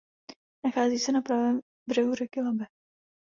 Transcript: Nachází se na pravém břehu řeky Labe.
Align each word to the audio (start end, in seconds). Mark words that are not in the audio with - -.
Nachází 0.65 0.99
se 0.99 1.11
na 1.11 1.21
pravém 1.21 1.59
břehu 1.87 2.15
řeky 2.15 2.41
Labe. 2.41 2.65